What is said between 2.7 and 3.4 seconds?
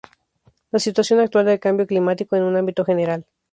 general